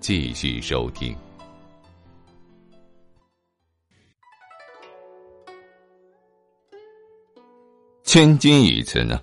[0.00, 1.14] 继续收听。
[8.02, 9.20] 千金一词呢？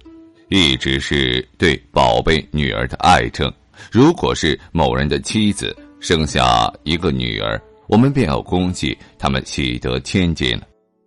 [0.49, 3.51] 一直是对宝贝女儿的爱称。
[3.91, 10.65] 如果是某人的妻子生下一个女儿，我们便要恭喜他们喜得千金了。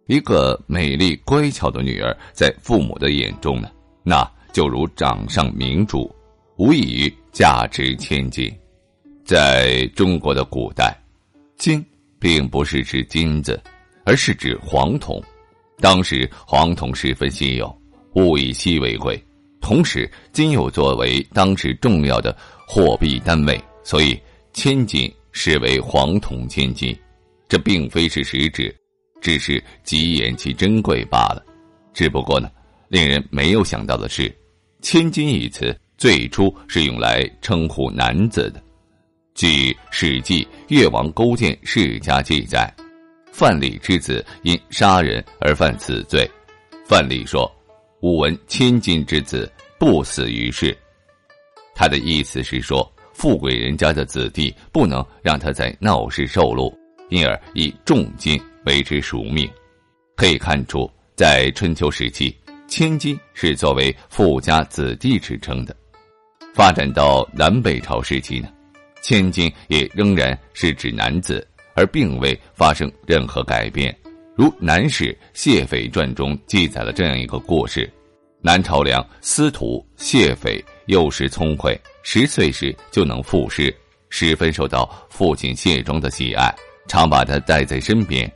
[0.09, 3.71] 一个美丽乖巧的女儿，在父母的眼中呢，
[4.03, 6.15] 那就如掌上明珠，
[6.59, 8.55] 无异于价值千金。
[9.25, 10.97] 在中国的古代，
[11.57, 11.85] 金
[12.19, 13.61] 并不是指金子，
[14.05, 15.23] 而是指黄铜。
[15.79, 17.75] 当时黄铜十分稀有，
[18.15, 19.23] 物以稀为贵。
[19.61, 24.19] 同时，金又作为当时重要的货币单位，所以
[24.53, 26.97] 千金视为黄铜千金。
[27.49, 28.75] 这并非是实质，
[29.21, 31.45] 只是极言其珍贵罢了。
[31.93, 32.51] 只不过呢，
[32.89, 34.35] 令人没有想到的是，
[34.83, 38.63] 千金一词最初是用来称呼男子的。
[39.41, 42.71] 据《史记·越王勾践世家》记载，
[43.33, 46.31] 范蠡之子因杀人而犯此罪。
[46.87, 47.51] 范蠡说。
[48.03, 50.77] 吾闻千金之子不死于世，
[51.75, 59.49] 他的意思是说，富贵人家的子弟不能让他在闹市受禄，因而以重金为之赎命。
[60.17, 62.35] 可以看出，在春秋时期，
[62.69, 65.75] 千金是作为富家子弟之称的。
[66.55, 68.49] 发展到南北朝时期呢，
[69.03, 73.95] 千金也仍然是指男子，而并未发生任何改变。
[74.37, 77.91] 如《南史谢斐传》中记载了这样一个故事：
[78.41, 83.75] 南朝梁司徒谢斐幼时聪慧，十岁时就能赋诗，
[84.09, 86.55] 十分受到父亲谢庄的喜爱，
[86.89, 88.31] 常把他带在身边。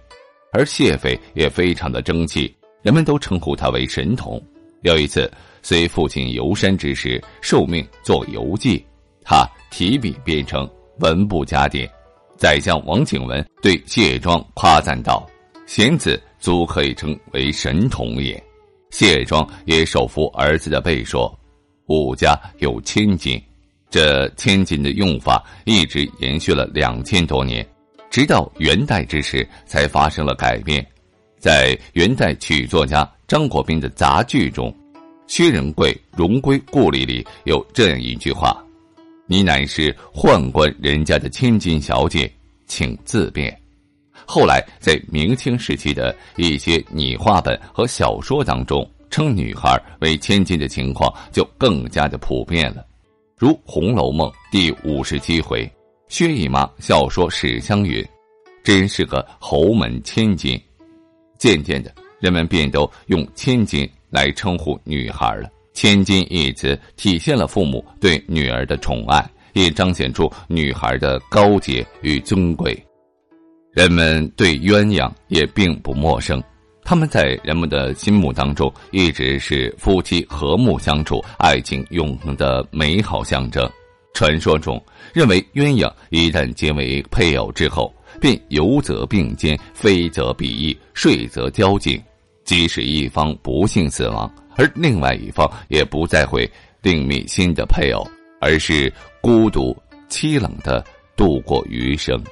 [0.52, 4.41] 而谢斐也非常的争气，人们都称呼他为神童。
[4.82, 5.31] 有一次，
[5.62, 8.84] 随父亲游山之时，受命做游记，
[9.24, 10.68] 他提笔编成，
[11.00, 11.90] 文不加点。
[12.36, 15.26] 宰相王景文对谢庄夸赞道。
[15.66, 18.42] 贤子足可以称为神童也。
[18.90, 21.32] 谢庄也手扶儿子的背说
[21.88, 23.42] ：“武家有千金。”
[23.90, 27.66] 这千金的用法一直延续了两千多年，
[28.10, 30.84] 直到元代之时才发生了改变。
[31.38, 34.68] 在元代曲作家张国宾的杂剧中，
[35.26, 38.63] 《薛仁贵荣归故里》里有这样一句话
[39.34, 42.32] ：“你乃是宦官人家的千金小姐，
[42.68, 43.52] 请自便。”
[44.24, 52.86] 后来，在明清时期的一些拟话本和小说当中，称女孩为千金的情况就更加的普遍了。
[53.36, 55.68] 如《红楼梦》第五十七回，
[56.06, 58.06] 薛姨妈笑说史湘云
[58.62, 60.56] ：“真是个侯门千金。”
[61.40, 65.50] 渐渐的，人们便都用千金来称呼女孩了。
[65.74, 72.74] 千金一词体现了父母对女儿的宠爱，也彰显出女孩的高洁与尊贵。
[73.72, 76.40] 人们对鸳鸯也并不陌生，
[76.84, 83.69] 他们在人们的心目当中一直是夫妻和睦相处、爱情永恒的美好象征。
[84.14, 84.81] 传说中
[85.12, 92.00] 认为，鸳鸯一旦结为配偶之后，便游则并肩，飞则比翼，睡则交颈。
[92.44, 96.50] 即使一方不幸死亡，而另外一方也不再会
[96.82, 98.06] 另觅新的配偶，
[98.40, 99.76] 而是孤独
[100.08, 100.84] 凄冷的
[101.16, 102.22] 度过余生。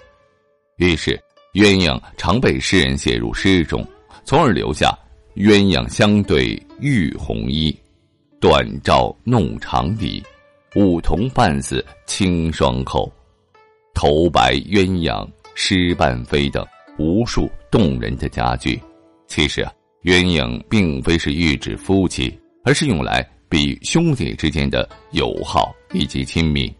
[0.76, 1.18] 于是。
[1.52, 3.86] 鸳鸯常被诗人写入诗中，
[4.24, 4.98] 从而留下
[5.36, 7.78] “鸳鸯相对浴红衣，
[8.40, 10.24] 短照弄长笛，
[10.76, 13.12] 梧桐半死清霜后，
[13.92, 16.66] 头白鸳鸯诗半飞”等
[16.96, 18.80] 无数动人的佳句。
[19.26, 19.70] 其实啊，
[20.02, 26.72] 鸳鸯并非是喻指夫妻，而是用来比兄弟之间的友好以及亲密。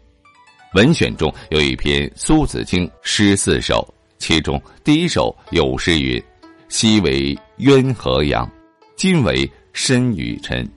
[0.75, 3.87] 文选中有一篇《苏子经》诗四首，
[4.19, 6.21] 其中第一首有诗云
[6.69, 8.51] ：“昔为鸳和阳，
[8.97, 10.69] 今为深雨沉。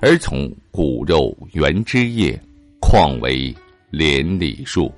[0.00, 2.38] 而从骨肉原之叶，
[2.80, 3.52] 况为
[3.90, 4.92] 连理树。”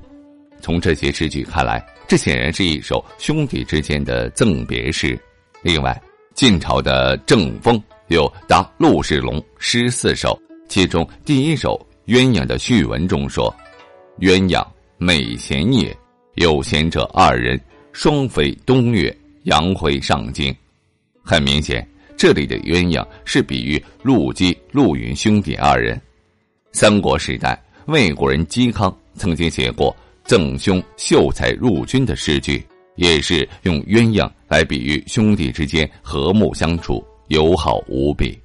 [0.60, 5.18] 从这些诗句看来，这显然是一首兄弟之间的赠别诗。
[5.62, 5.98] 另外，
[6.34, 10.38] 晋朝的郑风有答陆世龙诗四首，
[10.68, 11.78] 其中第一首
[12.12, 13.54] 《鸳鸯》的序文中说。
[14.18, 14.64] 鸳鸯
[14.98, 15.96] 美贤也，
[16.34, 17.58] 有贤者二人，
[17.92, 19.14] 双飞东岳，
[19.44, 20.54] 阳回上京。
[21.24, 21.86] 很明显，
[22.16, 26.00] 这里的鸳鸯是比喻陆机、陆云兄弟二人。
[26.72, 32.64] 三国时代，魏国人嵇康曾经写过赠兄秀才入军的诗句，
[32.96, 38.38] 也是用鸳鸯来比喻兄弟之间和睦相处、友好无比。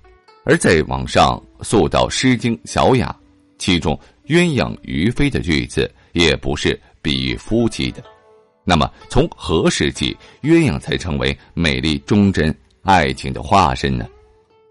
[0.44, 3.16] 而在网上溯到《诗经·小雅》，
[3.58, 3.98] 其中。
[4.28, 8.04] 鸳鸯于飞的句子也不是比喻夫妻的，
[8.66, 14.06] 那么从何时起鸳鸯才成为美丽忠贞爱情的化身呢？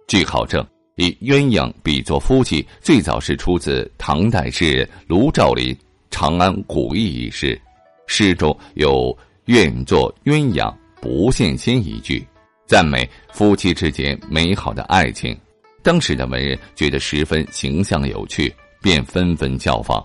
[0.06, 0.62] 据考证，
[0.96, 5.75] 以鸳鸯比作夫妻，最早是出自唐代诗人卢照邻
[6.11, 7.58] 《长安古意》一诗，
[8.06, 12.25] 诗中有“愿作鸳鸯不羡仙”一句，
[12.66, 15.37] 赞美夫妻之间美好的爱情。
[15.82, 18.54] 当时的文人觉得十分形象有趣。
[18.82, 20.04] 便纷纷效仿，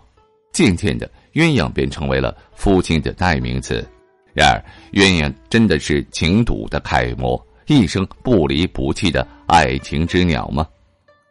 [0.51, 3.87] 渐渐的，鸳鸯便成为了夫妻的代名词。
[4.33, 4.57] 然而，
[4.93, 10.65] 鸳鸯真的是情笃的楷模，一生不离不弃的爱情之鸟吗？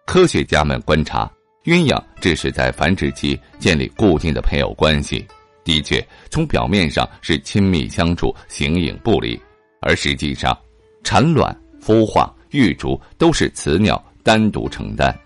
[0.07, 1.29] 科学家们观察，
[1.65, 5.27] 鸳鸯只是在繁殖期建立固定的配偶关系，
[5.65, 9.41] 的确，从表面上是亲密相处、形影不离，
[9.81, 10.57] 而实际上，
[11.03, 15.17] 产卵、孵化、育雏都是雌鸟单独承担。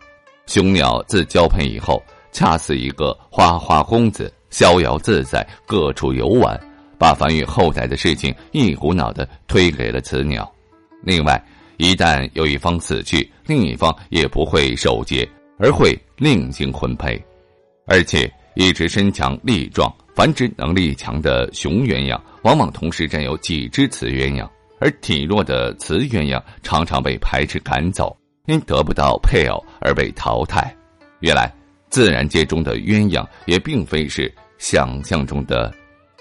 [0.47, 2.03] 雄鸟自交配以后。
[2.37, 6.61] 恰似一个花花公子，逍遥自在，各处游玩，
[6.99, 10.53] 把繁育后代的事情一股脑的推给了雌鸟。
[11.05, 11.41] 另外，
[11.77, 15.25] 一旦有一方死去，另一方也不会守节，
[15.61, 17.25] 而会另行婚配。
[17.87, 24.49] 而且，一直身强力壮、繁殖能力强的雄鸳鸯，往往同时占有几只雌鸳鸯，
[24.81, 28.17] 而体弱的雌鸳鸯常常被排斥赶走，
[28.47, 30.75] 因得不到配偶而被淘汰。
[31.21, 31.53] 原来。
[31.91, 35.73] 自然界中的鸳鸯也并非是想象中的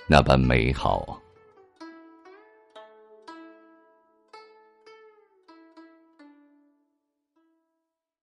[0.05, 1.19] 那般美好。